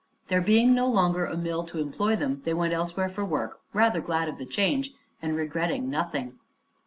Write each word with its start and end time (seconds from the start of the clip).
There 0.29 0.41
being 0.41 0.73
no 0.73 0.87
longer 0.87 1.25
a 1.25 1.37
mill 1.37 1.63
to 1.65 1.77
employ 1.77 2.15
them 2.15 2.41
they 2.43 2.55
went 2.55 2.73
elsewhere 2.73 3.07
for 3.07 3.23
work, 3.23 3.61
rather 3.71 4.01
glad 4.01 4.27
of 4.29 4.39
the 4.39 4.47
change 4.47 4.93
and 5.21 5.35
regretting 5.35 5.91
nothing. 5.91 6.39